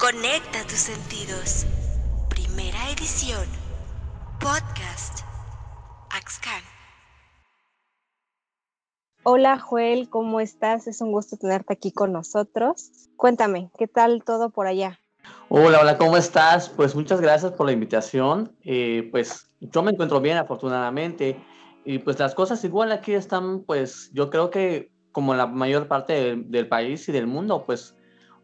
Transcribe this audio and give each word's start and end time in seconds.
Conecta 0.00 0.62
tus 0.62 0.78
sentidos. 0.78 1.66
Primera 2.30 2.88
edición. 2.90 3.44
Podcast. 4.40 5.20
Axcan. 6.08 6.62
Hola 9.24 9.58
Joel, 9.58 10.08
¿cómo 10.08 10.40
estás? 10.40 10.86
Es 10.86 11.02
un 11.02 11.12
gusto 11.12 11.36
tenerte 11.36 11.74
aquí 11.74 11.92
con 11.92 12.12
nosotros. 12.12 13.10
Cuéntame, 13.16 13.70
¿qué 13.76 13.88
tal 13.88 14.24
todo 14.24 14.48
por 14.48 14.66
allá? 14.66 14.98
Hola, 15.50 15.80
hola, 15.82 15.98
¿cómo 15.98 16.16
estás? 16.16 16.70
Pues 16.70 16.94
muchas 16.94 17.20
gracias 17.20 17.52
por 17.52 17.66
la 17.66 17.72
invitación. 17.72 18.56
Eh, 18.64 19.06
pues 19.10 19.50
yo 19.60 19.82
me 19.82 19.90
encuentro 19.90 20.18
bien, 20.22 20.38
afortunadamente. 20.38 21.38
Y 21.84 21.98
pues 21.98 22.18
las 22.18 22.34
cosas 22.34 22.64
igual 22.64 22.90
aquí 22.92 23.12
están, 23.12 23.64
pues 23.64 24.10
yo 24.14 24.30
creo 24.30 24.48
que 24.48 24.92
como 25.12 25.34
la 25.34 25.46
mayor 25.46 25.88
parte 25.88 26.14
del, 26.14 26.50
del 26.50 26.68
país 26.68 27.06
y 27.06 27.12
del 27.12 27.26
mundo, 27.26 27.64
pues 27.66 27.94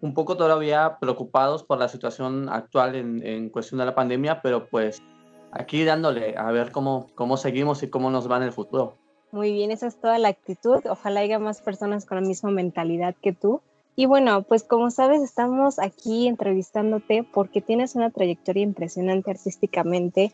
un 0.06 0.14
poco 0.14 0.36
todavía 0.36 0.98
preocupados 1.00 1.64
por 1.64 1.78
la 1.78 1.88
situación 1.88 2.48
actual 2.48 2.94
en, 2.94 3.26
en, 3.26 3.50
cuestión 3.50 3.80
de 3.80 3.86
la 3.86 3.94
pandemia, 3.94 4.40
pero 4.40 4.68
pues 4.68 5.02
aquí 5.50 5.84
dándole 5.84 6.36
a 6.36 6.50
ver 6.52 6.70
cómo, 6.70 7.08
cómo 7.14 7.36
seguimos 7.36 7.82
y 7.82 7.90
cómo 7.90 8.10
nos 8.10 8.30
va 8.30 8.36
en 8.36 8.44
el 8.44 8.52
futuro. 8.52 8.96
Muy 9.32 9.52
bien, 9.52 9.70
esa 9.70 9.88
es 9.88 10.00
toda 10.00 10.18
la 10.18 10.28
actitud. 10.28 10.80
Ojalá 10.88 11.20
haya 11.20 11.38
más 11.38 11.60
personas 11.60 12.06
con 12.06 12.20
la 12.20 12.26
misma 12.26 12.50
mentalidad 12.50 13.14
que 13.20 13.32
tú. 13.32 13.60
Y 13.96 14.06
bueno, 14.06 14.42
pues 14.42 14.62
como 14.62 14.90
sabes, 14.90 15.22
estamos 15.22 15.78
aquí 15.78 16.28
entrevistándote 16.28 17.26
porque 17.34 17.60
tienes 17.60 17.96
una 17.96 18.10
trayectoria 18.10 18.62
impresionante 18.62 19.30
artísticamente 19.30 20.32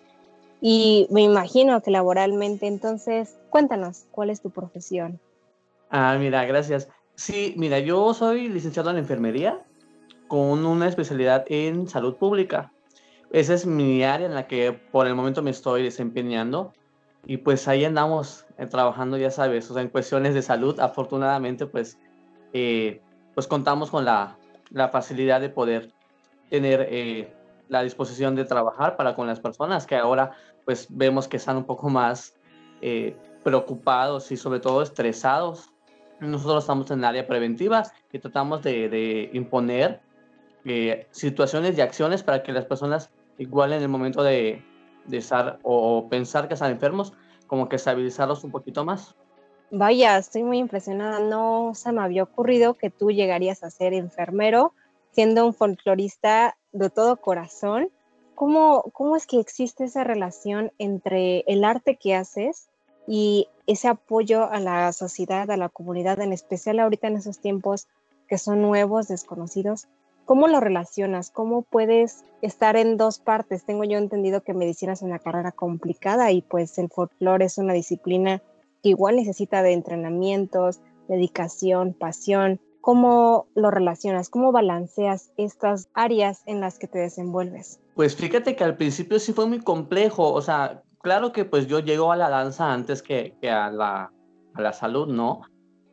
y 0.60 1.06
me 1.10 1.22
imagino 1.22 1.80
que 1.80 1.90
laboralmente. 1.90 2.66
Entonces, 2.66 3.38
cuéntanos, 3.50 4.04
¿cuál 4.10 4.30
es 4.30 4.42
tu 4.42 4.50
profesión? 4.50 5.20
Ah, 5.90 6.16
mira, 6.18 6.44
gracias. 6.44 6.88
Sí, 7.14 7.54
mira, 7.56 7.78
yo 7.78 8.14
soy 8.14 8.48
licenciado 8.48 8.90
en 8.90 8.96
enfermería 8.96 9.58
con 10.28 10.64
una 10.64 10.88
especialidad 10.88 11.44
en 11.48 11.86
salud 11.86 12.16
pública. 12.16 12.72
Esa 13.30 13.54
es 13.54 13.66
mi 13.66 14.02
área 14.02 14.26
en 14.26 14.34
la 14.34 14.46
que 14.46 14.72
por 14.72 15.06
el 15.06 15.14
momento 15.14 15.42
me 15.42 15.50
estoy 15.50 15.82
desempeñando 15.82 16.72
y 17.26 17.36
pues 17.36 17.68
ahí 17.68 17.84
andamos 17.84 18.46
eh, 18.58 18.66
trabajando, 18.66 19.16
ya 19.16 19.30
sabes, 19.30 19.70
o 19.70 19.74
sea, 19.74 19.82
en 19.82 19.90
cuestiones 19.90 20.34
de 20.34 20.42
salud. 20.42 20.80
Afortunadamente, 20.80 21.66
pues, 21.66 21.98
eh, 22.52 23.00
pues 23.34 23.46
contamos 23.46 23.90
con 23.90 24.04
la, 24.04 24.38
la, 24.70 24.88
facilidad 24.88 25.40
de 25.40 25.50
poder 25.50 25.92
tener 26.50 26.86
eh, 26.90 27.32
la 27.68 27.82
disposición 27.82 28.34
de 28.34 28.44
trabajar 28.44 28.96
para 28.96 29.14
con 29.14 29.26
las 29.26 29.40
personas 29.40 29.86
que 29.86 29.96
ahora 29.96 30.32
pues 30.64 30.86
vemos 30.90 31.28
que 31.28 31.36
están 31.36 31.56
un 31.56 31.64
poco 31.64 31.88
más 31.88 32.34
preocupados 33.44 34.32
y 34.32 34.36
sobre 34.36 34.58
todo 34.58 34.82
estresados 34.82 35.71
nosotros 36.26 36.64
estamos 36.64 36.90
en 36.90 37.04
área 37.04 37.26
preventiva 37.26 37.84
y 38.12 38.18
tratamos 38.18 38.62
de, 38.62 38.88
de 38.88 39.30
imponer 39.32 40.00
eh, 40.64 41.08
situaciones 41.10 41.76
y 41.76 41.80
acciones 41.80 42.22
para 42.22 42.42
que 42.42 42.52
las 42.52 42.64
personas, 42.66 43.10
igual 43.38 43.72
en 43.72 43.82
el 43.82 43.88
momento 43.88 44.22
de, 44.22 44.62
de 45.06 45.16
estar 45.16 45.58
o, 45.62 46.08
pensar 46.08 46.46
que 46.46 46.54
están 46.54 46.70
enfermos, 46.70 47.12
como 47.46 47.68
que 47.68 47.76
estabilizarlos 47.76 48.44
un 48.44 48.52
poquito 48.52 48.84
más. 48.84 49.16
Vaya, 49.70 50.18
estoy 50.18 50.44
muy 50.44 50.58
impresionada. 50.58 51.18
No 51.18 51.72
se 51.74 51.92
me 51.92 52.02
había 52.02 52.22
ocurrido 52.22 52.74
que 52.74 52.90
tú 52.90 53.10
llegarías 53.10 53.62
a 53.64 53.70
ser 53.70 53.94
enfermero 53.94 54.74
siendo 55.10 55.44
un 55.46 55.54
folclorista 55.54 56.56
de 56.72 56.90
todo 56.90 57.16
corazón. 57.16 57.90
¿Cómo, 58.34 58.82
¿Cómo 58.92 59.16
es 59.16 59.26
que 59.26 59.40
existe 59.40 59.84
esa 59.84 60.04
relación 60.04 60.72
entre 60.78 61.40
el 61.46 61.64
arte 61.64 61.96
que 61.96 62.14
haces 62.14 62.68
y 63.06 63.48
ese 63.66 63.88
apoyo 63.88 64.50
a 64.50 64.60
la 64.60 64.92
sociedad, 64.92 65.50
a 65.50 65.56
la 65.56 65.68
comunidad, 65.68 66.20
en 66.20 66.32
especial 66.32 66.80
ahorita 66.80 67.08
en 67.08 67.16
esos 67.16 67.38
tiempos 67.38 67.88
que 68.28 68.38
son 68.38 68.62
nuevos, 68.62 69.08
desconocidos. 69.08 69.88
¿Cómo 70.24 70.46
lo 70.46 70.60
relacionas? 70.60 71.30
¿Cómo 71.30 71.62
puedes 71.62 72.24
estar 72.42 72.76
en 72.76 72.96
dos 72.96 73.18
partes? 73.18 73.64
Tengo 73.64 73.84
yo 73.84 73.98
entendido 73.98 74.42
que 74.42 74.54
medicina 74.54 74.92
es 74.92 75.02
una 75.02 75.18
carrera 75.18 75.52
complicada 75.52 76.30
y 76.30 76.42
pues 76.42 76.78
el 76.78 76.88
folclore 76.88 77.44
es 77.44 77.58
una 77.58 77.72
disciplina 77.72 78.40
que 78.82 78.90
igual 78.90 79.16
necesita 79.16 79.62
de 79.62 79.72
entrenamientos, 79.72 80.80
dedicación, 81.08 81.92
pasión. 81.92 82.60
¿Cómo 82.80 83.46
lo 83.54 83.70
relacionas? 83.70 84.28
¿Cómo 84.28 84.52
balanceas 84.52 85.30
estas 85.36 85.88
áreas 85.94 86.42
en 86.46 86.60
las 86.60 86.78
que 86.78 86.88
te 86.88 86.98
desenvuelves? 86.98 87.80
Pues 87.94 88.16
fíjate 88.16 88.56
que 88.56 88.64
al 88.64 88.76
principio 88.76 89.18
sí 89.18 89.32
fue 89.32 89.46
muy 89.46 89.60
complejo, 89.60 90.32
o 90.32 90.40
sea, 90.40 90.82
claro 91.02 91.32
que 91.32 91.44
pues 91.44 91.66
yo 91.66 91.80
llego 91.80 92.12
a 92.12 92.16
la 92.16 92.30
danza 92.30 92.72
antes 92.72 93.02
que, 93.02 93.36
a, 93.42 93.70
la, 93.70 94.12
a, 94.54 94.60
la, 94.60 94.72
salud, 94.72 95.08
¿no? 95.08 95.42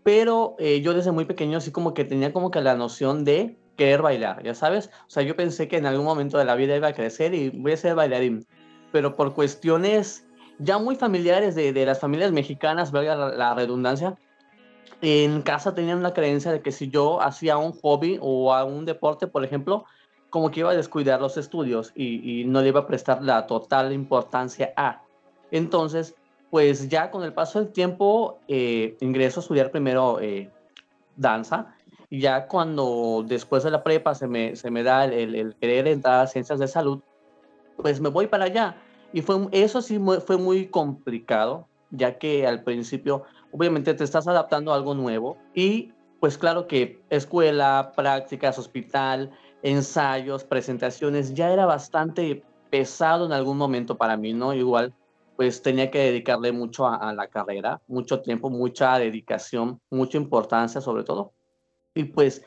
Pero 0.04 0.56
eh, 0.60 0.82
yo 0.82 0.94
desde 0.94 1.12
muy 1.12 1.26
pequeño 1.26 1.58
así 1.58 1.72
como 1.72 1.94
que 1.94 2.06
tenía 2.06 2.32
como 2.32 2.52
que 2.52 2.62
la 2.62 2.76
noción 2.76 3.26
de 3.26 3.58
querer 3.76 4.02
bailar, 4.02 4.44
ya 4.44 4.56
sabes. 4.56 4.90
O 5.08 5.10
sea, 5.10 5.24
yo 5.24 5.36
pensé 5.36 5.68
que 5.68 5.78
en 5.78 5.86
algún 5.86 6.06
momento 6.06 6.38
de 6.38 6.46
la 6.46 6.56
vida 6.56 6.76
iba 6.76 6.88
a 6.88 6.94
crecer 6.94 7.34
y 7.34 7.50
voy 7.50 7.74
a 7.74 7.78
ser 7.78 7.96
bailarín. 7.96 8.46
Pero 8.92 9.16
por 9.16 9.34
cuestiones 9.34 10.26
ya 10.60 10.78
muy 10.78 10.96
familiares 10.96 11.56
de, 11.56 11.74
de 11.74 11.86
las 11.86 12.00
familias 12.00 12.32
mexicanas, 12.32 12.92
valga 12.92 13.16
la, 13.16 13.30
la 13.30 13.54
redundancia, 13.54 14.18
en 15.02 15.42
casa 15.42 15.74
tenían 15.74 16.04
la 16.04 16.14
creencia 16.14 16.52
de 16.52 16.62
que 16.62 16.72
si 16.72 16.90
yo 16.90 17.22
hacía 17.22 17.58
un 17.58 17.72
hobby 17.72 18.20
o 18.22 18.54
a 18.54 18.66
un 18.66 18.86
deporte, 18.86 19.28
por 19.28 19.46
ejemplo, 19.46 19.86
como 20.30 20.52
que 20.52 20.62
iba 20.62 20.72
a 20.72 20.76
descuidar 20.76 21.22
los 21.22 21.38
estudios 21.38 21.92
y, 21.96 22.42
y, 22.42 22.46
no 22.46 22.62
le 22.62 22.70
iba 22.70 22.82
a 22.82 22.88
prestar 22.88 23.24
la 23.24 23.48
total 23.48 23.94
importancia 23.94 24.74
a. 24.76 25.02
Entonces, 25.52 26.16
pues 26.50 26.90
ya 26.90 27.12
con 27.12 27.24
el 27.24 27.34
paso 27.34 27.60
del 27.60 27.72
tiempo 27.72 28.40
eh, 28.48 28.96
ingreso 29.02 29.40
a 29.40 29.44
estudiar 29.44 29.72
primero 29.72 30.20
eh, 30.20 30.50
danza 31.16 31.76
y 32.10 32.22
ya 32.22 32.48
cuando 32.48 33.24
después 33.28 33.64
de 33.64 33.72
la 33.72 33.84
prepa 33.84 34.16
se 34.16 34.28
me, 34.28 34.56
se 34.56 34.72
me 34.72 34.84
da 34.84 35.06
el, 35.06 35.36
el, 35.36 35.56
querer 35.56 35.88
entrar 35.88 36.22
a 36.22 36.28
ciencias 36.28 36.60
de 36.60 36.68
salud, 36.68 37.02
pues 37.78 38.00
me 38.00 38.10
voy 38.10 38.28
para 38.28 38.46
allá. 38.46 38.78
Y 39.14 39.22
fue, 39.22 39.48
eso 39.52 39.82
sí 39.82 40.00
fue 40.26 40.38
muy 40.38 40.68
complicado, 40.68 41.68
ya 41.92 42.18
que 42.18 42.46
al 42.48 42.64
principio 42.64 43.24
obviamente 43.52 43.94
te 43.94 44.04
estás 44.04 44.28
adaptando 44.28 44.72
a 44.72 44.76
algo 44.76 44.94
nuevo 44.94 45.38
y 45.54 45.92
pues 46.20 46.38
claro 46.38 46.68
que 46.68 47.02
escuela, 47.10 47.94
prácticas, 47.96 48.60
hospital, 48.60 49.32
ensayos, 49.64 50.44
presentaciones, 50.44 51.34
ya 51.34 51.52
era 51.52 51.66
bastante 51.66 52.44
pesado 52.70 53.26
en 53.26 53.34
algún 53.34 53.58
momento 53.58 53.98
para 53.98 54.18
mí, 54.18 54.34
¿no? 54.34 54.54
Igual, 54.54 54.94
pues 55.36 55.62
tenía 55.62 55.90
que 55.90 56.00
dedicarle 56.00 56.52
mucho 56.52 56.88
a, 56.88 57.14
la 57.14 57.28
carrera, 57.28 57.82
mucho 57.88 58.22
tiempo, 58.22 58.50
mucha 58.50 58.98
dedicación, 59.00 59.80
mucha 59.90 60.18
importancia 60.18 60.82
sobre 60.82 61.04
todo. 61.04 61.34
Y 61.96 62.06
pues 62.06 62.44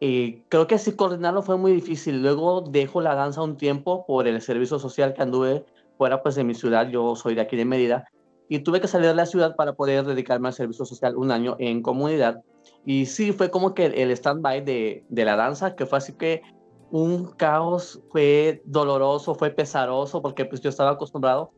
eh, 0.00 0.44
creo 0.48 0.66
que 0.66 0.76
así 0.76 0.92
coordinarlo 0.92 1.42
fue 1.42 1.56
muy 1.56 1.72
difícil. 1.72 2.22
Luego 2.22 2.60
dejo 2.62 3.00
la 3.00 3.14
danza 3.14 3.42
un 3.42 3.56
tiempo 3.56 4.06
por 4.06 4.28
el 4.28 4.40
servicio 4.40 4.78
social 4.78 5.14
que 5.14 5.22
anduve 5.22 5.64
fuera 5.96 6.22
pues 6.22 6.36
de 6.36 6.44
mi 6.44 6.54
ciudad, 6.54 6.88
yo 6.88 7.16
soy 7.16 7.34
de 7.34 7.40
aquí 7.40 7.56
de 7.56 7.64
Mérida, 7.64 8.04
y 8.48 8.60
tuve 8.60 8.80
que 8.80 8.86
salir 8.86 9.08
de 9.08 9.14
la 9.14 9.26
ciudad 9.26 9.56
para 9.56 9.72
poder 9.72 10.04
dedicarme 10.04 10.48
al 10.48 10.54
servicio 10.54 10.84
social 10.84 11.16
un 11.16 11.32
año 11.32 11.56
en 11.58 11.82
comunidad 11.82 12.42
y 12.84 13.06
sí, 13.06 13.32
fue 13.32 13.50
como 13.50 13.74
que 13.74 13.86
el 13.86 14.10
stand-by 14.10 14.64
de, 14.64 15.04
de, 15.08 15.24
la 15.24 15.36
danza, 15.36 15.74
que 15.74 15.86
fue 15.86 15.98
así 15.98 16.12
que 16.14 16.42
un 16.90 17.32
caos, 17.32 18.00
fue 18.10 18.62
doloroso, 18.64 19.34
fue 19.34 19.50
pesaroso, 19.50 20.22
porque 20.22 20.44
pues 20.44 20.60
yo 20.60 20.70
estaba 20.70 20.92
acostumbrado 20.92 21.50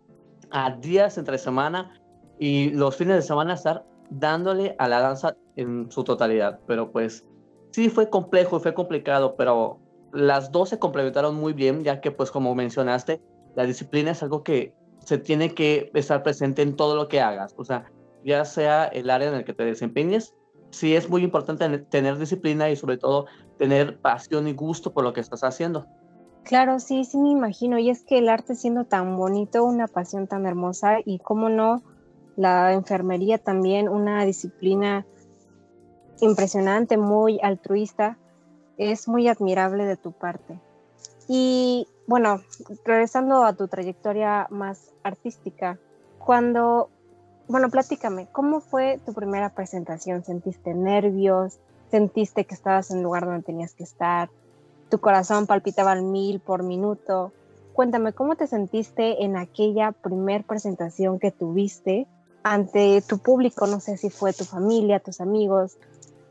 a 0.50 0.72
días 0.72 1.18
entre 1.18 1.38
semana 1.38 2.00
y 2.38 2.70
los 2.70 2.96
fines 2.96 3.16
de 3.16 3.22
semana 3.22 3.54
estar 3.54 3.84
dándole 4.10 4.74
a 4.78 4.88
la 4.88 5.00
danza 5.00 5.36
en 5.56 5.90
su 5.90 6.02
totalidad. 6.04 6.58
Pero 6.66 6.90
pues 6.90 7.24
sí 7.70 7.88
fue 7.88 8.10
complejo 8.10 8.56
y 8.56 8.60
fue 8.60 8.74
complicado, 8.74 9.36
pero 9.36 9.78
las 10.12 10.50
dos 10.50 10.70
se 10.70 10.78
complementaron 10.78 11.36
muy 11.36 11.52
bien, 11.52 11.84
ya 11.84 12.00
que 12.00 12.10
pues 12.10 12.30
como 12.30 12.54
mencionaste, 12.54 13.20
la 13.54 13.64
disciplina 13.64 14.10
es 14.10 14.22
algo 14.22 14.42
que 14.42 14.74
se 15.04 15.18
tiene 15.18 15.54
que 15.54 15.90
estar 15.94 16.22
presente 16.22 16.62
en 16.62 16.76
todo 16.76 16.96
lo 16.96 17.08
que 17.08 17.20
hagas. 17.20 17.54
O 17.56 17.64
sea, 17.64 17.90
ya 18.24 18.44
sea 18.44 18.86
el 18.86 19.10
área 19.10 19.28
en 19.28 19.34
el 19.34 19.44
que 19.44 19.54
te 19.54 19.64
desempeñes, 19.64 20.34
sí 20.70 20.94
es 20.94 21.08
muy 21.08 21.22
importante 21.22 21.78
tener 21.78 22.18
disciplina 22.18 22.70
y 22.70 22.76
sobre 22.76 22.96
todo 22.96 23.26
tener 23.58 23.98
pasión 24.00 24.48
y 24.48 24.52
gusto 24.52 24.92
por 24.92 25.04
lo 25.04 25.12
que 25.12 25.20
estás 25.20 25.44
haciendo. 25.44 25.86
Claro, 26.44 26.80
sí, 26.80 27.04
sí 27.04 27.18
me 27.18 27.30
imagino. 27.30 27.78
Y 27.78 27.90
es 27.90 28.02
que 28.02 28.18
el 28.18 28.28
arte 28.28 28.54
siendo 28.54 28.84
tan 28.84 29.16
bonito, 29.16 29.64
una 29.64 29.86
pasión 29.86 30.26
tan 30.26 30.46
hermosa 30.46 30.98
y 31.04 31.18
cómo 31.18 31.48
no, 31.48 31.82
la 32.36 32.72
enfermería 32.72 33.38
también, 33.38 33.88
una 33.88 34.24
disciplina 34.24 35.06
impresionante, 36.20 36.96
muy 36.96 37.38
altruista, 37.42 38.18
es 38.78 39.08
muy 39.08 39.28
admirable 39.28 39.84
de 39.84 39.96
tu 39.96 40.12
parte. 40.12 40.58
Y 41.28 41.86
bueno, 42.06 42.40
regresando 42.84 43.44
a 43.44 43.52
tu 43.52 43.68
trayectoria 43.68 44.46
más 44.50 44.94
artística, 45.02 45.78
cuando 46.18 46.90
bueno, 47.50 47.68
platícame, 47.68 48.28
¿cómo 48.30 48.60
fue 48.60 49.00
tu 49.04 49.12
primera 49.12 49.50
presentación? 49.50 50.22
¿Sentiste 50.22 50.72
nervios? 50.72 51.58
¿Sentiste 51.90 52.44
que 52.44 52.54
estabas 52.54 52.92
en 52.92 52.98
el 52.98 53.02
lugar 53.02 53.26
donde 53.26 53.42
tenías 53.42 53.74
que 53.74 53.82
estar? 53.82 54.30
¿Tu 54.88 55.00
corazón 55.00 55.48
palpitaba 55.48 55.90
al 55.90 56.02
mil 56.02 56.38
por 56.38 56.62
minuto? 56.62 57.32
Cuéntame, 57.72 58.12
¿cómo 58.12 58.36
te 58.36 58.46
sentiste 58.46 59.24
en 59.24 59.36
aquella 59.36 59.90
primer 59.90 60.44
presentación 60.44 61.18
que 61.18 61.32
tuviste 61.32 62.06
ante 62.44 63.02
tu 63.02 63.18
público? 63.18 63.66
No 63.66 63.80
sé 63.80 63.96
si 63.96 64.10
fue 64.10 64.32
tu 64.32 64.44
familia, 64.44 65.00
tus 65.00 65.20
amigos, 65.20 65.76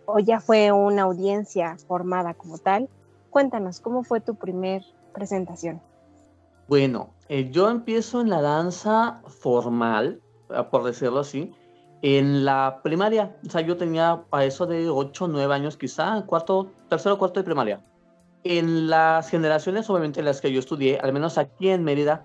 o 0.06 0.20
ya 0.20 0.40
fue 0.40 0.72
una 0.72 1.02
audiencia 1.02 1.76
formada 1.86 2.34
como 2.34 2.60
tal. 2.60 2.88
Cuéntanos, 3.30 3.82
¿cómo 3.82 4.04
fue 4.04 4.22
tu 4.22 4.36
primer 4.36 4.86
presentación? 5.14 5.82
Bueno, 6.70 7.10
eh, 7.28 7.50
yo 7.52 7.70
empiezo 7.70 8.22
en 8.22 8.30
la 8.30 8.42
danza 8.42 9.22
formal, 9.28 10.22
por 10.72 10.84
decirlo 10.84 11.20
así, 11.20 11.54
en 12.02 12.46
la 12.46 12.80
primaria. 12.84 13.36
O 13.46 13.50
sea, 13.50 13.62
yo 13.62 13.78
tenía 13.78 14.24
a 14.32 14.46
eso 14.46 14.66
de 14.66 14.90
8, 14.90 15.28
9 15.28 15.54
años 15.54 15.78
quizá, 15.78 16.24
cuarto, 16.26 16.72
tercero, 16.90 17.18
cuarto 17.18 17.40
de 17.40 17.44
primaria. 17.44 17.84
En 18.44 18.90
las 18.90 19.30
generaciones, 19.30 19.90
obviamente, 19.90 20.22
en 20.22 20.26
las 20.26 20.40
que 20.40 20.52
yo 20.52 20.60
estudié, 20.60 20.98
al 21.00 21.12
menos 21.12 21.38
aquí 21.38 21.70
en 21.70 21.84
Mérida, 21.84 22.24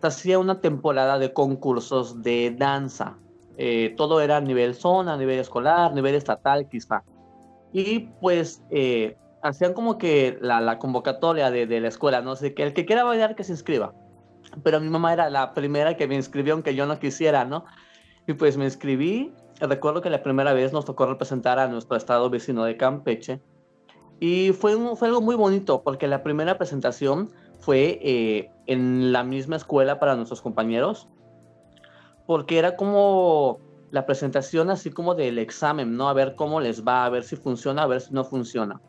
se 0.00 0.06
hacía 0.06 0.38
una 0.38 0.60
temporada 0.60 1.18
de 1.18 1.32
concursos 1.32 2.22
de 2.22 2.54
danza. 2.56 3.16
Eh, 3.56 3.94
todo 3.96 4.20
era 4.20 4.38
a 4.38 4.40
nivel 4.40 4.74
zona, 4.74 5.14
a 5.14 5.16
nivel 5.16 5.38
escolar, 5.38 5.92
a 5.92 5.94
nivel 5.94 6.16
estatal, 6.16 6.68
quizá. 6.68 7.04
Y 7.72 8.00
pues 8.20 8.62
eh, 8.70 9.16
hacían 9.42 9.72
como 9.72 9.98
que 9.98 10.38
la, 10.40 10.60
la 10.60 10.78
convocatoria 10.78 11.50
de, 11.50 11.66
de, 11.66 11.80
la 11.80 11.88
escuela, 11.88 12.22
no 12.22 12.34
sé, 12.34 12.54
que 12.54 12.64
el 12.64 12.72
que 12.72 12.84
quiera 12.84 13.04
bailar 13.04 13.36
que 13.36 13.44
se 13.44 13.52
inscriba. 13.52 13.94
Pero 14.62 14.80
mi 14.80 14.88
mamá 14.88 15.12
era 15.12 15.30
la 15.30 15.54
primera 15.54 15.96
que 15.96 16.06
me 16.06 16.14
inscribió, 16.14 16.54
aunque 16.54 16.74
yo 16.74 16.86
no 16.86 16.98
quisiera, 16.98 17.44
¿no? 17.44 17.64
Y 18.26 18.34
pues 18.34 18.56
me 18.56 18.64
inscribí. 18.64 19.32
Recuerdo 19.60 20.00
que 20.00 20.10
la 20.10 20.22
primera 20.22 20.52
vez 20.52 20.72
nos 20.72 20.84
tocó 20.84 21.06
representar 21.06 21.58
a 21.58 21.68
nuestro 21.68 21.96
estado 21.96 22.28
vecino 22.30 22.64
de 22.64 22.76
Campeche. 22.76 23.40
Y 24.20 24.52
fue, 24.52 24.76
un, 24.76 24.96
fue 24.96 25.08
algo 25.08 25.20
muy 25.20 25.34
bonito, 25.34 25.82
porque 25.82 26.06
la 26.06 26.22
primera 26.22 26.56
presentación 26.56 27.30
fue 27.58 27.98
eh, 28.02 28.50
en 28.66 29.12
la 29.12 29.24
misma 29.24 29.56
escuela 29.56 29.98
para 29.98 30.14
nuestros 30.14 30.40
compañeros, 30.40 31.08
porque 32.26 32.58
era 32.58 32.76
como 32.76 33.58
la 33.90 34.06
presentación 34.06 34.70
así 34.70 34.90
como 34.90 35.14
del 35.14 35.38
examen, 35.38 35.96
¿no? 35.96 36.08
A 36.08 36.12
ver 36.12 36.34
cómo 36.34 36.60
les 36.60 36.86
va, 36.86 37.04
a 37.04 37.10
ver 37.10 37.24
si 37.24 37.36
funciona, 37.36 37.82
a 37.82 37.86
ver 37.86 38.00
si 38.00 38.14
no 38.14 38.24
funciona. 38.24 38.80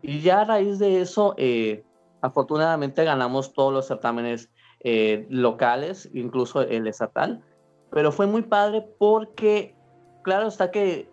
Y 0.00 0.20
ya 0.20 0.42
a 0.42 0.44
raíz 0.44 0.78
de 0.78 1.00
eso, 1.00 1.34
eh, 1.38 1.82
afortunadamente 2.20 3.04
ganamos 3.04 3.52
todos 3.52 3.72
los 3.72 3.86
certámenes 3.86 4.50
eh, 4.84 5.26
locales, 5.30 6.08
incluso 6.14 6.60
el 6.60 6.86
estatal, 6.86 7.42
pero 7.90 8.12
fue 8.12 8.26
muy 8.26 8.42
padre 8.42 8.86
porque, 8.98 9.74
claro 10.22 10.46
está 10.46 10.70
que 10.70 11.10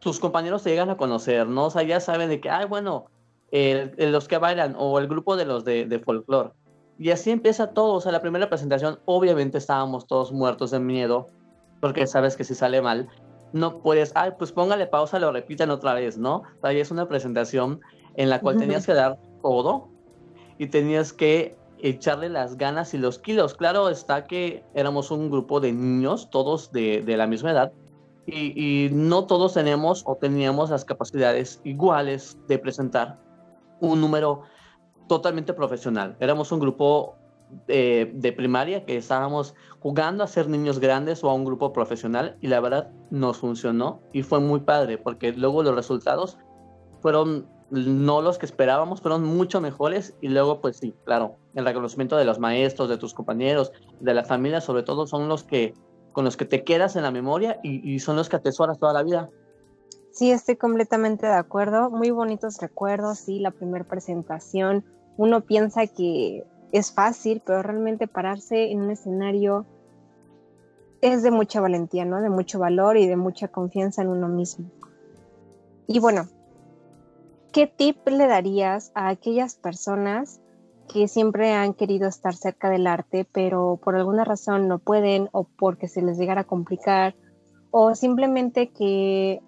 tus 0.00 0.18
compañeros 0.18 0.62
te 0.62 0.70
llegan 0.70 0.90
a 0.90 0.96
conocer, 0.96 1.46
¿no? 1.46 1.66
O 1.66 1.70
sea, 1.70 1.82
ya 1.82 2.00
saben 2.00 2.28
de 2.28 2.40
que, 2.40 2.50
ay, 2.50 2.66
bueno, 2.66 3.06
los 3.50 4.28
que 4.28 4.38
bailan 4.38 4.74
o 4.78 4.98
el 4.98 5.06
grupo 5.06 5.36
de 5.36 5.44
los 5.44 5.64
de, 5.64 5.84
de 5.84 5.98
folclore. 5.98 6.50
Y 6.98 7.10
así 7.10 7.30
empieza 7.30 7.72
todo. 7.72 7.94
O 7.94 8.00
sea, 8.00 8.12
la 8.12 8.20
primera 8.20 8.48
presentación, 8.48 8.98
obviamente 9.04 9.58
estábamos 9.58 10.06
todos 10.06 10.32
muertos 10.32 10.70
de 10.70 10.80
miedo, 10.80 11.26
porque 11.80 12.06
sabes 12.06 12.36
que 12.36 12.44
si 12.44 12.54
sale 12.54 12.80
mal, 12.82 13.08
no 13.52 13.82
puedes, 13.82 14.12
ay, 14.14 14.32
pues 14.38 14.52
póngale 14.52 14.86
pausa, 14.86 15.18
lo 15.18 15.32
repiten 15.32 15.70
otra 15.70 15.94
vez, 15.94 16.18
¿no? 16.18 16.36
O 16.36 16.60
sea, 16.60 16.72
es 16.72 16.90
una 16.90 17.08
presentación 17.08 17.80
en 18.16 18.30
la 18.30 18.40
cual 18.40 18.56
tenías 18.56 18.86
que 18.86 18.94
dar 18.94 19.18
todo 19.42 19.88
y 20.58 20.66
tenías 20.66 21.12
que 21.12 21.56
echarle 21.82 22.28
las 22.28 22.56
ganas 22.56 22.94
y 22.94 22.98
los 22.98 23.18
kilos. 23.18 23.54
Claro 23.54 23.90
está 23.90 24.24
que 24.24 24.64
éramos 24.74 25.10
un 25.10 25.30
grupo 25.30 25.60
de 25.60 25.72
niños, 25.72 26.30
todos 26.30 26.72
de, 26.72 27.02
de 27.02 27.16
la 27.16 27.26
misma 27.26 27.50
edad, 27.50 27.72
y, 28.26 28.88
no 28.92 29.26
todos 29.26 29.54
tenemos 29.54 30.04
o 30.06 30.14
teníamos 30.16 30.70
las 30.70 30.84
capacidades 30.84 31.60
iguales 31.64 32.38
de 32.46 32.58
presentar 32.58 33.18
un 33.80 34.00
número 34.00 34.42
totalmente 35.08 35.52
profesional. 35.52 36.16
Éramos 36.20 36.52
un 36.52 36.60
grupo 36.60 37.16
de, 37.66 38.12
de, 38.14 38.32
primaria 38.32 38.84
que 38.84 38.96
estábamos 38.96 39.56
jugando 39.80 40.22
a 40.22 40.28
ser 40.28 40.48
niños 40.48 40.78
grandes 40.78 41.24
o 41.24 41.30
a 41.30 41.34
un 41.34 41.44
grupo 41.44 41.72
profesional 41.72 42.36
y 42.40 42.46
la 42.46 42.60
verdad 42.60 42.90
nos 43.10 43.38
funcionó 43.38 44.00
y 44.12 44.22
fue 44.22 44.38
muy 44.38 44.60
padre 44.60 44.98
porque 44.98 45.32
luego 45.32 45.62
los 45.64 45.74
resultados 45.74 46.38
fueron 47.00 47.46
no 47.72 48.20
los 48.20 48.38
que 48.38 48.46
esperábamos, 48.46 49.00
fueron 49.00 49.24
mucho 49.24 49.60
mejores 49.60 50.14
y 50.20 50.28
luego 50.28 50.60
pues 50.60 50.76
sí, 50.76 50.94
claro, 51.04 51.36
el 51.54 51.64
reconocimiento 51.64 52.16
de 52.16 52.26
los 52.26 52.38
maestros, 52.38 52.88
de 52.90 52.98
tus 52.98 53.14
compañeros, 53.14 53.72
de 54.00 54.12
la 54.12 54.24
familia 54.24 54.60
sobre 54.60 54.82
todo 54.82 55.06
son 55.06 55.28
los 55.28 55.42
que 55.42 55.74
con 56.12 56.26
los 56.26 56.36
que 56.36 56.44
te 56.44 56.62
quedas 56.62 56.96
en 56.96 57.02
la 57.02 57.10
memoria 57.10 57.58
y, 57.62 57.90
y 57.90 57.98
son 57.98 58.16
los 58.16 58.28
que 58.28 58.36
atesoras 58.36 58.78
toda 58.78 58.92
la 58.92 59.02
vida. 59.02 59.30
Sí, 60.10 60.30
estoy 60.30 60.56
completamente 60.56 61.26
de 61.26 61.32
acuerdo. 61.32 61.90
Muy 61.90 62.10
bonitos 62.10 62.58
recuerdos, 62.60 63.20
sí, 63.20 63.38
la 63.38 63.50
primera 63.50 63.84
presentación. 63.84 64.84
Uno 65.16 65.40
piensa 65.40 65.86
que 65.86 66.44
es 66.72 66.92
fácil, 66.92 67.42
pero 67.46 67.62
realmente 67.62 68.06
pararse 68.06 68.70
en 68.70 68.82
un 68.82 68.90
escenario 68.90 69.64
es 71.00 71.22
de 71.22 71.30
mucha 71.30 71.62
valentía, 71.62 72.04
¿no? 72.04 72.20
De 72.20 72.28
mucho 72.28 72.58
valor 72.58 72.98
y 72.98 73.06
de 73.06 73.16
mucha 73.16 73.48
confianza 73.48 74.02
en 74.02 74.08
uno 74.08 74.28
mismo. 74.28 74.66
Y 75.86 75.98
bueno, 75.98 76.28
¿qué 77.52 77.66
tip 77.66 78.08
le 78.08 78.26
darías 78.26 78.92
a 78.94 79.08
aquellas 79.08 79.54
personas 79.54 80.40
que 80.92 81.06
siempre 81.08 81.52
han 81.52 81.74
querido 81.74 82.08
estar 82.08 82.34
cerca 82.34 82.70
del 82.70 82.86
arte, 82.86 83.26
pero 83.30 83.78
por 83.82 83.94
alguna 83.94 84.24
razón 84.24 84.68
no 84.68 84.78
pueden 84.78 85.28
o 85.32 85.44
porque 85.44 85.88
se 85.88 86.02
les 86.02 86.18
llegara 86.18 86.42
a 86.42 86.46
complicar 86.46 87.14
o 87.70 87.94
simplemente 87.94 88.70
que 88.70 89.40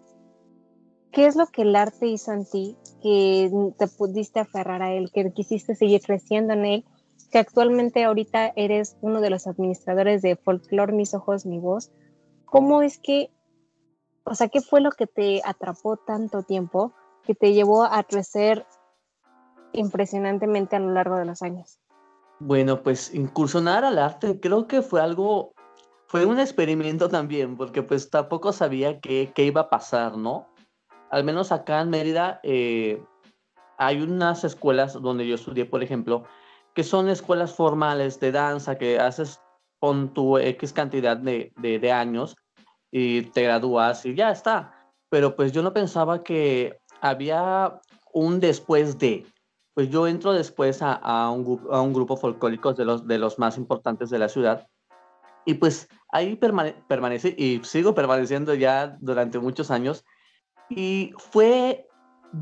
¿qué 1.13 1.27
es 1.27 1.37
lo 1.37 1.47
que 1.47 1.63
el 1.63 1.77
arte 1.77 2.07
hizo 2.07 2.33
en 2.33 2.45
ti 2.45 2.77
que 3.03 3.51
te 3.79 3.87
pudiste 3.87 4.41
aferrar 4.41 4.83
a 4.83 4.93
él, 4.93 5.11
que 5.13 5.33
quisiste 5.33 5.75
seguir 5.75 6.01
creciendo 6.01 6.55
en 6.55 6.65
él, 6.65 6.85
que 7.31 7.39
actualmente 7.39 8.05
ahorita 8.05 8.53
eres 8.57 8.97
uno 9.01 9.21
de 9.21 9.31
los 9.31 9.47
administradores 9.47 10.23
de 10.23 10.37
Folklore 10.37 10.93
Mis 10.93 11.15
Ojos, 11.15 11.47
Mi 11.47 11.59
Voz? 11.59 11.93
¿Cómo 12.47 12.83
es 12.83 12.99
que, 12.99 13.31
o 14.25 14.35
sea, 14.35 14.49
qué 14.49 14.61
fue 14.61 14.81
lo 14.81 14.91
que 14.91 15.07
te 15.07 15.41
atrapó 15.45 15.97
tanto 15.97 16.43
tiempo 16.43 16.95
que 17.27 17.35
te 17.35 17.53
llevó 17.53 17.85
a 17.85 18.03
crecer 18.05 18.67
impresionantemente 19.73 20.77
a 20.77 20.81
lo 20.81 20.93
largo 20.93 21.17
de 21.17 21.25
los 21.25 21.43
años? 21.43 21.81
Bueno, 22.41 22.83
pues 22.83 23.15
incursionar 23.15 23.85
al 23.85 23.99
arte 23.99 24.41
creo 24.41 24.67
que 24.67 24.83
fue 24.83 25.01
algo, 25.01 25.53
fue 26.07 26.27
un 26.27 26.39
experimento 26.39 27.09
también, 27.09 27.57
porque 27.57 27.83
pues 27.83 28.11
tampoco 28.11 28.53
sabía 28.53 29.01
qué, 29.01 29.33
qué 29.35 29.45
iba 29.45 29.63
a 29.63 29.71
pasar, 29.71 30.17
¿no? 30.17 30.49
Al 31.11 31.25
menos 31.25 31.53
acá 31.53 31.81
en 31.81 31.91
Mérida 31.91 32.41
eh, 32.43 33.03
hay 33.79 34.01
unas 34.01 34.45
escuelas 34.45 34.95
donde 34.95 35.27
yo 35.27 35.37
estudié, 35.37 35.65
por 35.65 35.83
ejemplo, 35.83 36.25
que 36.75 36.83
son 36.83 37.09
escuelas 37.09 37.55
formales 37.55 38.19
de 38.21 38.33
danza 38.33 38.77
que 38.77 38.99
haces 38.99 39.41
con 39.79 40.13
tu 40.13 40.39
X 40.39 40.73
cantidad 40.73 41.17
de, 41.17 41.53
de, 41.57 41.79
de 41.79 41.93
años 41.93 42.37
y 42.91 43.23
te 43.23 43.43
gradúas 43.43 44.05
y 44.07 44.15
ya 44.15 44.31
está. 44.31 44.73
Pero 45.09 45.37
pues 45.37 45.53
yo 45.53 45.63
no 45.63 45.73
pensaba 45.73 46.25
que 46.25 46.81
había 47.05 47.81
un 48.15 48.41
después 48.41 48.99
de. 48.99 49.27
Pues 49.75 49.91
yo 49.91 50.07
entro 50.07 50.33
después 50.33 50.81
a, 50.81 50.95
a, 50.95 51.31
un, 51.31 51.61
a 51.71 51.81
un, 51.81 51.93
grupo 51.93 52.17
folclórico 52.17 52.73
de 52.73 52.85
los, 52.85 53.07
de 53.07 53.19
los 53.19 53.39
más 53.39 53.59
importantes 53.59 54.09
de 54.09 54.19
la 54.19 54.29
ciudad. 54.29 54.67
Y 55.45 55.55
pues 55.55 55.89
ahí 56.11 56.37
permane 56.37 56.75
permanece 56.89 57.35
y 57.37 57.61
sigo 57.65 57.95
permaneciendo 57.95 58.55
ya 58.55 58.97
durante 59.01 59.39
muchos 59.39 59.71
años. 59.71 60.05
Y 60.71 61.13
fue, 61.19 61.87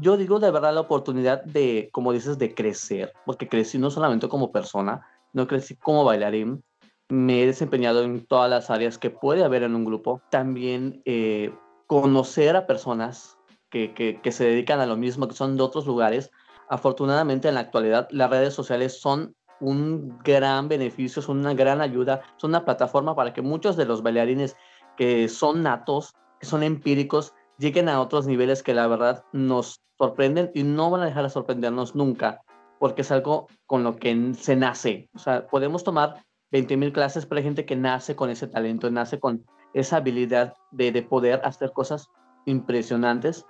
yo 0.00 0.16
digo 0.16 0.38
de 0.38 0.52
verdad, 0.52 0.74
la 0.74 0.82
oportunidad 0.82 1.42
de, 1.42 1.88
como 1.92 2.12
dices, 2.12 2.38
de 2.38 2.54
crecer, 2.54 3.12
porque 3.26 3.48
crecí 3.48 3.78
no 3.78 3.90
solamente 3.90 4.28
como 4.28 4.52
persona, 4.52 5.04
no 5.32 5.48
crecí 5.48 5.74
como 5.74 6.04
bailarín, 6.04 6.62
me 7.08 7.42
he 7.42 7.46
desempeñado 7.46 8.04
en 8.04 8.24
todas 8.26 8.48
las 8.48 8.70
áreas 8.70 8.96
que 8.98 9.10
puede 9.10 9.42
haber 9.42 9.64
en 9.64 9.74
un 9.74 9.84
grupo. 9.84 10.22
También 10.30 11.02
eh, 11.04 11.52
conocer 11.88 12.54
a 12.54 12.66
personas 12.66 13.36
que, 13.72 13.92
que, 13.94 14.20
que, 14.20 14.32
se 14.32 14.44
dedican 14.44 14.78
a 14.78 14.86
lo 14.86 14.96
mismo, 14.96 15.26
que 15.26 15.34
son 15.34 15.56
de 15.56 15.62
otros 15.64 15.86
lugares. 15.86 16.30
Afortunadamente 16.68 17.48
en 17.48 17.54
la 17.54 17.60
actualidad 17.60 18.06
las 18.10 18.30
redes 18.30 18.54
sociales 18.54 19.00
son 19.00 19.34
un 19.60 20.18
gran 20.22 20.68
beneficio, 20.68 21.22
son 21.22 21.38
una 21.38 21.54
gran 21.54 21.80
ayuda, 21.80 22.22
son 22.36 22.50
una 22.50 22.64
plataforma 22.64 23.16
para 23.16 23.32
que 23.32 23.42
muchos 23.42 23.76
de 23.76 23.86
los 23.86 24.02
bailarines 24.02 24.56
que 24.96 25.28
son 25.28 25.62
natos, 25.62 26.14
que 26.40 26.46
son 26.46 26.62
empíricos, 26.62 27.32
lleguen 27.58 27.88
a 27.88 28.00
otros 28.00 28.26
niveles 28.26 28.62
que 28.62 28.74
la 28.74 28.86
verdad 28.86 29.24
nos 29.32 29.80
sorprenden 29.98 30.50
y 30.54 30.64
no 30.64 30.90
van 30.90 31.02
a 31.02 31.06
dejar 31.06 31.22
de 31.22 31.30
sorprendernos 31.30 31.94
nunca, 31.94 32.40
porque 32.78 33.02
es 33.02 33.12
algo 33.12 33.46
con 33.66 33.84
lo 33.84 33.96
que 33.96 34.34
se 34.34 34.56
nace. 34.56 35.08
O 35.14 35.18
sea, 35.18 35.46
podemos 35.46 35.84
tomar 35.84 36.24
20.000 36.50 36.92
clases, 36.92 37.24
pero 37.24 37.38
hay 37.38 37.44
gente 37.44 37.64
que 37.64 37.76
nace 37.76 38.16
con 38.16 38.28
ese 38.28 38.48
talento, 38.48 38.90
nace 38.90 39.20
con 39.20 39.44
esa 39.74 39.98
habilidad 39.98 40.54
de, 40.72 40.92
de, 40.92 41.02
poder 41.02 41.40
hacer 41.44 41.72
cosas 41.72 42.10
impresionantes. 42.44 43.46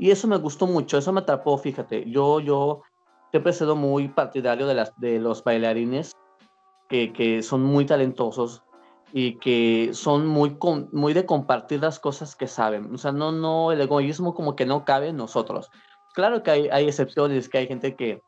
Y 0.00 0.10
eso 0.10 0.26
me 0.26 0.38
gustó 0.38 0.66
mucho, 0.66 0.96
eso 0.96 1.12
me 1.12 1.20
atrapó, 1.20 1.58
fíjate. 1.58 2.10
Yo, 2.10 2.40
yo 2.40 2.80
siempre 3.30 3.52
he 3.52 3.54
sido 3.54 3.76
muy 3.76 4.08
partidario 4.08 4.66
de, 4.66 4.74
las, 4.74 4.98
de 4.98 5.18
los 5.18 5.44
bailarines 5.44 6.16
que, 6.88 7.12
que 7.12 7.42
son 7.42 7.62
muy 7.62 7.84
talentosos, 7.84 8.62
y 9.12 9.34
que 9.34 9.90
son 9.92 10.26
muy, 10.26 10.56
muy 10.92 11.12
de 11.12 11.26
compartir 11.26 11.82
las 11.82 11.98
cosas 11.98 12.36
que 12.36 12.46
saben. 12.46 12.94
O 12.94 12.98
sea, 12.98 13.12
no, 13.12 13.30
no, 13.30 13.72
el 13.72 13.80
egoísmo 13.82 14.34
como 14.34 14.56
que 14.56 14.66
no 14.66 14.84
cabe 14.84 15.08
en 15.08 15.16
nosotros. 15.16 15.70
Claro 16.14 16.42
que 16.42 16.50
hay, 16.50 16.68
hay 16.68 16.86
excepciones, 16.86 17.48
que 17.48 17.58
hay 17.58 17.66
gente 17.66 17.94
que, 17.94 18.22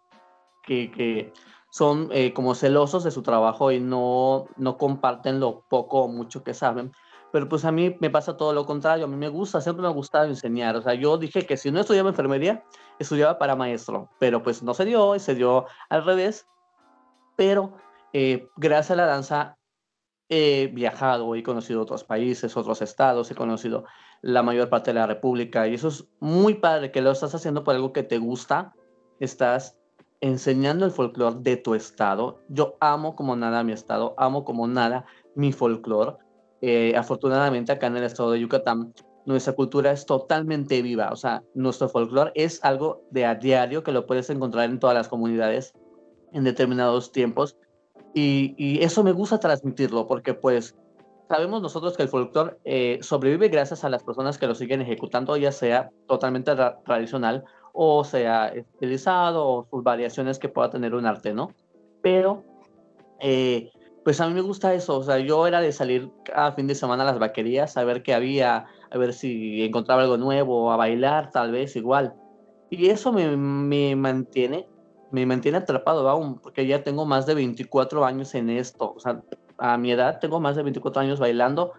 que, 0.63 0.91
que 0.91 1.33
son 1.71 2.09
eh, 2.13 2.33
como 2.33 2.55
celosos 2.55 3.05
de 3.05 3.11
su 3.11 3.23
trabajo 3.23 3.73
y 3.73 3.81
no, 3.81 4.47
no 4.57 4.77
comparten 4.77 5.41
lo 5.41 5.63
poco 5.69 6.03
o 6.03 6.09
mucho 6.09 6.43
que 6.43 6.55
saben, 6.55 6.93
pero 7.33 7.49
pues 7.49 7.65
a 7.65 7.73
mí 7.73 7.97
me 8.01 8.11
pasa 8.11 8.37
todo 8.37 8.53
lo 8.53 8.67
contrario, 8.67 9.07
a 9.07 9.09
mí 9.09 9.17
me 9.17 9.29
gusta, 9.29 9.61
siempre 9.61 9.83
me 9.83 9.89
ha 9.89 9.93
gustado 9.93 10.27
enseñar, 10.27 10.77
o 10.77 10.83
sea, 10.83 10.95
yo 10.95 11.17
dije 11.19 11.47
que 11.47 11.57
si 11.57 11.71
no 11.71 11.81
estudiaba 11.81 12.11
enfermería, 12.11 12.63
estudiaba 12.99 13.39
para 13.39 13.57
maestro, 13.57 14.11
pero 14.19 14.43
pues 14.43 14.63
no 14.63 14.75
se 14.75 14.85
dio, 14.85 15.19
se 15.19 15.35
dio 15.35 15.67
al 15.89 16.05
revés, 16.05 16.47
pero 17.37 17.75
eh, 18.13 18.49
gracias 18.57 18.93
a 18.93 18.97
la 18.97 19.07
danza 19.07 19.57
he 20.29 20.69
viajado, 20.69 21.35
he 21.35 21.43
conocido 21.43 21.83
otros 21.83 22.05
países, 22.05 22.57
otros 22.57 22.81
estados, 22.83 23.31
he 23.31 23.35
conocido 23.35 23.85
la 24.23 24.43
mayor 24.43 24.69
parte 24.71 24.93
de 24.93 25.01
la 25.01 25.07
República 25.07 25.67
y 25.67 25.75
eso 25.75 25.89
es 25.89 26.09
muy 26.21 26.55
padre 26.55 26.91
que 26.91 27.03
lo 27.03 27.11
estás 27.11 27.35
haciendo 27.35 27.65
por 27.65 27.75
algo 27.75 27.93
que 27.93 28.03
te 28.03 28.19
gusta, 28.19 28.73
estás 29.21 29.77
enseñando 30.23 30.87
el 30.87 30.93
folclore 30.93 31.37
de 31.41 31.57
tu 31.57 31.75
estado. 31.75 32.41
Yo 32.49 32.77
amo 32.81 33.15
como 33.15 33.37
nada 33.37 33.63
mi 33.65 33.73
estado, 33.73 34.15
amo 34.17 34.45
como 34.45 34.67
nada 34.67 35.05
mi 35.35 35.53
folclore. 35.53 36.17
Eh, 36.65 36.95
afortunadamente 36.97 37.73
acá 37.73 37.89
en 37.89 37.97
el 37.97 38.05
estado 38.05 38.31
de 38.31 38.41
Yucatán 38.41 38.95
nuestra 39.27 39.53
cultura 39.53 39.93
es 39.93 40.07
totalmente 40.07 40.81
viva, 40.83 41.11
o 41.13 41.17
sea, 41.17 41.43
nuestro 41.55 41.89
folclore 41.89 42.33
es 42.35 42.63
algo 42.65 43.03
de 43.11 43.25
a 43.25 43.35
diario 43.35 43.83
que 43.83 43.93
lo 43.93 44.07
puedes 44.07 44.31
encontrar 44.31 44.71
en 44.71 44.79
todas 44.79 44.95
las 44.95 45.09
comunidades 45.09 45.75
en 46.33 46.45
determinados 46.45 47.13
tiempos 47.13 47.57
y, 48.15 48.79
eso 48.83 49.03
me 49.05 49.13
gusta 49.13 49.39
transmitirlo 49.39 50.07
porque 50.07 50.35
pues 50.35 50.77
sabemos 51.29 51.63
nosotros 51.63 51.97
que 51.97 52.03
el 52.03 52.09
folclore 52.09 52.59
eh, 52.65 52.99
sobrevive 53.01 53.49
gracias 53.49 53.85
a 53.85 53.89
las 53.89 54.03
personas 54.03 54.39
que 54.39 54.47
lo 54.47 54.55
siguen 54.55 54.83
ejecutando, 54.83 55.37
ya 55.37 55.53
sea 55.53 55.91
totalmente 56.07 56.53
tradicional 56.85 57.45
o 57.73 58.05
sea 58.05 58.49
estilizado 58.49 59.47
o 59.49 59.67
sus 59.71 59.83
variaciones 59.83 60.39
que 60.39 60.49
pueda 60.49 60.71
tener 60.71 60.95
un 60.95 61.07
arte, 61.07 61.33
¿no? 61.33 61.53
Pero, 62.03 62.45
eh, 63.21 63.71
pues 64.05 64.21
a 64.21 64.29
mí 64.29 64.35
me 64.35 64.41
gusta 64.41 64.75
eso, 64.75 64.99
o 64.99 65.03
sea, 65.03 65.19
yo 65.19 65.47
era 65.47 65.61
de 65.61 65.73
salir 65.73 66.11
cada 66.25 66.53
fin 66.53 66.67
de 66.67 66.75
semana 66.75 67.05
a 67.05 67.07
las 67.07 67.19
vaquerías 67.19 67.77
a 67.77 67.85
ver 67.85 68.03
qué 68.03 68.15
había, 68.15 68.67
a 68.91 68.99
ver 68.99 69.13
si 69.13 69.63
encontraba 69.63 70.03
algo 70.03 70.17
nuevo, 70.17 70.73
a 70.73 70.77
bailar 70.77 71.31
tal 71.31 71.53
vez 71.53 71.77
igual. 71.77 72.15
Y 72.71 72.89
eso 72.89 73.13
me, 73.13 73.37
me 73.37 73.95
mantiene 73.95 74.67
me 75.13 75.27
mantiene 75.27 75.59
atrapado 75.59 76.09
aún, 76.09 76.39
porque 76.39 76.67
ya 76.67 76.83
tengo 76.83 77.05
más 77.05 77.27
de 77.27 77.35
24 77.35 78.05
años 78.05 78.35
en 78.35 78.49
esto. 78.49 78.95
O 78.97 78.99
sea, 78.99 79.23
a 79.59 79.77
mi 79.77 79.93
edad 79.93 80.19
tengo 80.19 80.41
más 80.41 80.57
de 80.57 80.63
24 80.63 81.03
años 81.03 81.21
bailando 81.21 81.73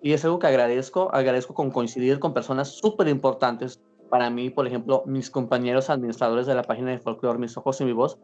y 0.00 0.12
es 0.12 0.24
algo 0.24 0.38
que 0.38 0.46
agradezco. 0.46 1.10
Agradezco 1.12 1.52
con 1.52 1.72
coincidir 1.72 2.20
con 2.20 2.32
personas 2.32 2.68
súper 2.68 3.08
importantes 3.08 3.82
para 4.08 4.30
mí, 4.30 4.50
por 4.50 4.68
ejemplo, 4.68 5.02
mis 5.04 5.30
compañeros 5.30 5.90
administradores 5.90 6.46
de 6.46 6.54
la 6.54 6.62
página 6.62 6.92
de 6.92 6.98
Folklore, 7.00 7.40
Mis 7.40 7.56
Ojos 7.56 7.80
y 7.80 7.84
Mi 7.84 7.92
Voz, 7.92 8.20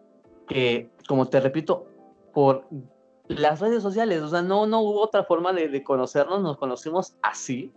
que, 0.47 0.89
como 1.09 1.27
te 1.27 1.41
repito, 1.41 1.87
por 2.33 2.69
las 3.33 3.61
redes 3.61 3.83
sociales, 3.83 4.23
o 4.23 4.29
sea, 4.29 4.43
no, 4.43 4.67
no 4.67 4.81
hubo 4.81 5.01
otra 5.01 5.25
forma 5.25 5.53
de, 5.53 5.69
de 5.69 5.83
conocernos, 5.83 6.43
nos 6.43 6.57
conocimos 6.57 7.15
así. 7.23 7.73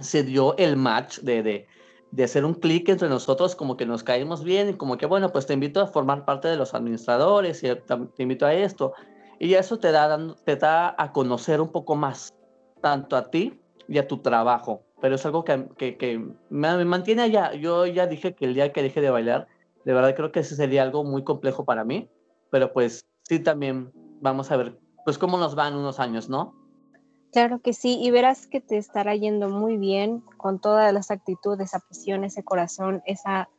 Se 0.00 0.22
dio 0.22 0.56
el 0.56 0.76
match 0.76 1.20
de, 1.20 1.42
de 1.42 1.66
de 2.14 2.22
hacer 2.22 2.44
un 2.44 2.54
clic 2.54 2.88
entre 2.88 3.08
nosotros, 3.08 3.56
como 3.56 3.76
que 3.76 3.86
nos 3.86 4.04
caímos 4.04 4.44
bien, 4.44 4.68
y 4.68 4.74
como 4.74 4.96
que, 4.96 5.04
bueno, 5.04 5.32
pues 5.32 5.46
te 5.46 5.54
invito 5.54 5.80
a 5.80 5.88
formar 5.88 6.24
parte 6.24 6.46
de 6.46 6.56
los 6.56 6.72
administradores 6.72 7.64
y 7.64 7.68
te 7.74 8.22
invito 8.22 8.46
a 8.46 8.54
esto. 8.54 8.92
Y 9.40 9.54
eso 9.54 9.80
te 9.80 9.90
da, 9.90 10.16
te 10.44 10.54
da 10.54 10.94
a 10.96 11.10
conocer 11.10 11.60
un 11.60 11.72
poco 11.72 11.96
más, 11.96 12.32
tanto 12.80 13.16
a 13.16 13.30
ti 13.30 13.60
y 13.88 13.98
a 13.98 14.06
tu 14.06 14.18
trabajo. 14.18 14.84
Pero 15.00 15.16
es 15.16 15.26
algo 15.26 15.44
que, 15.44 15.66
que, 15.76 15.96
que 15.96 16.24
me, 16.50 16.84
mantiene 16.84 17.22
allá. 17.22 17.52
Yo 17.54 17.84
ya 17.84 18.06
dije 18.06 18.36
que 18.36 18.44
el 18.44 18.54
día 18.54 18.72
que 18.72 18.84
deje 18.84 19.00
de 19.00 19.10
bailar, 19.10 19.48
de 19.84 19.92
verdad 19.92 20.14
creo 20.14 20.30
que 20.30 20.40
ese 20.40 20.54
sería 20.54 20.84
algo 20.84 21.02
muy 21.02 21.24
complejo 21.24 21.64
para 21.64 21.82
mí. 21.82 22.08
Pero 22.50 22.72
pues 22.72 23.04
sí, 23.24 23.40
también 23.40 23.92
vamos 24.24 24.50
a 24.50 24.56
ver, 24.56 24.80
pues 25.04 25.18
cómo 25.18 25.36
nos 25.36 25.54
van 25.54 25.76
unos 25.76 26.00
años, 26.00 26.30
¿no? 26.30 26.54
Claro 27.30 27.60
que 27.60 27.74
sí, 27.74 27.98
y 28.00 28.10
verás 28.10 28.46
que 28.46 28.60
te 28.60 28.78
estará 28.78 29.14
yendo 29.14 29.50
muy 29.50 29.76
bien 29.76 30.22
con 30.38 30.60
todas 30.60 30.92
las 30.94 31.10
actitudes, 31.10 31.68
esa 31.68 31.80
pasión, 31.80 32.24
ese 32.24 32.42
corazón, 32.42 33.02
esa, 33.04 33.50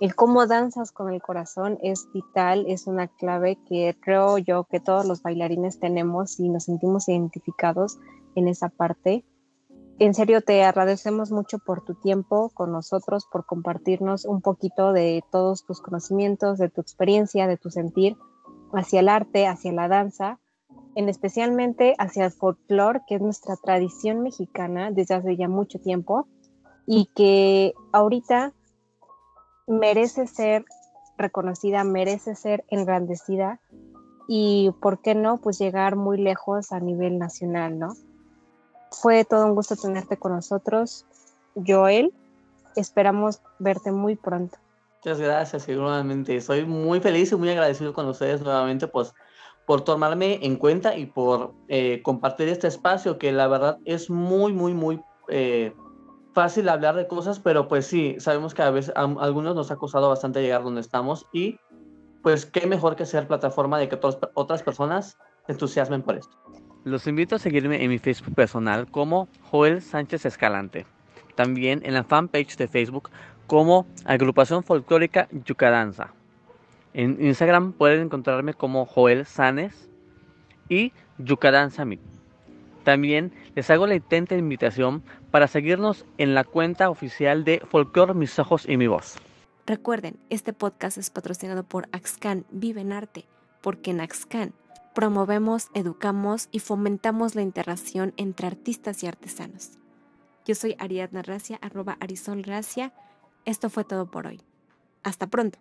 el 0.00 0.14
cómo 0.14 0.46
danzas 0.46 0.90
con 0.90 1.12
el 1.12 1.20
corazón 1.20 1.78
es 1.82 2.08
vital, 2.14 2.64
es 2.66 2.86
una 2.86 3.08
clave 3.08 3.58
que 3.68 3.94
creo 4.00 4.38
yo 4.38 4.64
que 4.64 4.80
todos 4.80 5.04
los 5.04 5.22
bailarines 5.22 5.78
tenemos 5.80 6.40
y 6.40 6.48
nos 6.48 6.64
sentimos 6.64 7.08
identificados 7.08 7.98
en 8.36 8.48
esa 8.48 8.70
parte. 8.70 9.24
En 9.98 10.14
serio, 10.14 10.40
te 10.40 10.64
agradecemos 10.64 11.30
mucho 11.30 11.58
por 11.58 11.84
tu 11.84 11.94
tiempo 11.94 12.50
con 12.54 12.72
nosotros, 12.72 13.26
por 13.30 13.44
compartirnos 13.44 14.24
un 14.24 14.40
poquito 14.40 14.94
de 14.94 15.22
todos 15.30 15.66
tus 15.66 15.82
conocimientos, 15.82 16.56
de 16.56 16.70
tu 16.70 16.80
experiencia, 16.80 17.46
de 17.46 17.58
tu 17.58 17.70
sentir 17.70 18.16
hacia 18.72 19.00
el 19.00 19.08
arte, 19.08 19.46
hacia 19.46 19.72
la 19.72 19.88
danza 19.88 20.38
en 20.94 21.08
especialmente 21.08 21.94
hacia 21.98 22.26
el 22.26 22.32
folclore, 22.32 23.02
que 23.06 23.16
es 23.16 23.20
nuestra 23.20 23.56
tradición 23.56 24.20
mexicana 24.22 24.90
desde 24.90 25.14
hace 25.14 25.36
ya 25.36 25.48
mucho 25.48 25.78
tiempo 25.78 26.26
y 26.86 27.06
que 27.14 27.74
ahorita 27.92 28.52
merece 29.66 30.26
ser 30.26 30.64
reconocida, 31.16 31.84
merece 31.84 32.34
ser 32.34 32.64
engrandecida 32.68 33.60
y, 34.26 34.72
¿por 34.80 35.00
qué 35.00 35.14
no?, 35.14 35.38
pues 35.38 35.58
llegar 35.58 35.96
muy 35.96 36.18
lejos 36.18 36.72
a 36.72 36.80
nivel 36.80 37.18
nacional, 37.18 37.78
¿no? 37.78 37.94
Fue 38.90 39.24
todo 39.24 39.46
un 39.46 39.54
gusto 39.54 39.76
tenerte 39.76 40.16
con 40.16 40.32
nosotros, 40.32 41.06
Joel. 41.54 42.12
Esperamos 42.74 43.40
verte 43.58 43.92
muy 43.92 44.16
pronto. 44.16 44.58
Muchas 45.02 45.18
gracias, 45.18 45.62
seguramente. 45.62 46.38
Soy 46.42 46.66
muy 46.66 47.00
feliz 47.00 47.32
y 47.32 47.36
muy 47.36 47.48
agradecido 47.48 47.94
con 47.94 48.06
ustedes 48.06 48.42
nuevamente, 48.42 48.86
pues 48.86 49.14
por 49.66 49.80
tomarme 49.80 50.40
en 50.42 50.56
cuenta 50.56 50.94
y 50.94 51.06
por 51.06 51.54
eh, 51.68 52.02
compartir 52.02 52.48
este 52.48 52.66
espacio 52.66 53.18
que 53.18 53.32
la 53.32 53.48
verdad 53.48 53.78
es 53.86 54.10
muy, 54.10 54.52
muy, 54.52 54.74
muy 54.74 55.00
eh, 55.28 55.72
fácil 56.34 56.68
hablar 56.68 56.96
de 56.96 57.06
cosas, 57.06 57.40
pero 57.40 57.66
pues 57.66 57.86
sí, 57.86 58.16
sabemos 58.18 58.52
que 58.52 58.60
a 58.60 58.70
veces 58.70 58.92
algunos 58.96 59.54
nos 59.54 59.70
ha 59.70 59.76
costado 59.76 60.10
bastante 60.10 60.42
llegar 60.42 60.64
donde 60.64 60.82
estamos 60.82 61.26
y 61.32 61.58
pues 62.22 62.44
qué 62.44 62.66
mejor 62.66 62.94
que 62.94 63.06
ser 63.06 63.26
plataforma 63.26 63.78
de 63.78 63.88
que 63.88 63.96
todas, 63.96 64.18
otras 64.34 64.62
personas 64.62 65.16
entusiasmen 65.48 66.02
por 66.02 66.16
esto. 66.16 66.36
Los 66.84 67.06
invito 67.06 67.36
a 67.36 67.38
seguirme 67.38 67.82
en 67.82 67.88
mi 67.88 67.98
Facebook 67.98 68.34
personal 68.34 68.90
como 68.90 69.28
Joel 69.50 69.80
Sánchez 69.80 70.26
Escalante. 70.26 70.84
También 71.36 71.80
en 71.84 71.94
la 71.94 72.04
fanpage 72.04 72.56
de 72.56 72.68
Facebook 72.68 73.08
como 73.50 73.84
Agrupación 74.04 74.62
Folclórica 74.62 75.26
Yucadanza. 75.44 76.14
En 76.94 77.16
Instagram 77.20 77.72
pueden 77.72 78.02
encontrarme 78.02 78.54
como 78.54 78.86
Joel 78.86 79.26
Sanes 79.26 79.88
y 80.68 80.92
Yucatán 81.18 81.72
Samit. 81.72 82.00
También 82.84 83.32
les 83.56 83.68
hago 83.68 83.88
la 83.88 83.96
intenta 83.96 84.36
invitación 84.36 85.02
para 85.32 85.48
seguirnos 85.48 86.06
en 86.16 86.32
la 86.32 86.44
cuenta 86.44 86.90
oficial 86.90 87.42
de 87.42 87.60
Folklore 87.68 88.14
Mis 88.14 88.38
Ojos 88.38 88.68
y 88.68 88.76
Mi 88.76 88.86
Voz. 88.86 89.16
Recuerden, 89.66 90.20
este 90.30 90.52
podcast 90.52 90.96
es 90.96 91.10
patrocinado 91.10 91.64
por 91.64 91.88
Axcan 91.90 92.46
Vive 92.52 92.82
en 92.82 92.92
Arte, 92.92 93.24
porque 93.62 93.90
en 93.90 94.00
Axcan 94.00 94.52
promovemos, 94.94 95.70
educamos 95.74 96.48
y 96.52 96.60
fomentamos 96.60 97.34
la 97.34 97.42
interacción 97.42 98.14
entre 98.16 98.46
artistas 98.46 99.02
y 99.02 99.08
artesanos. 99.08 99.72
Yo 100.46 100.54
soy 100.54 100.76
Ariadna 100.78 101.22
Gracia, 101.22 101.58
arroba 101.60 101.98
Gracia. 102.44 102.92
Esto 103.44 103.70
fue 103.70 103.84
todo 103.84 104.06
por 104.06 104.26
hoy. 104.26 104.40
Hasta 105.02 105.26
pronto. 105.26 105.58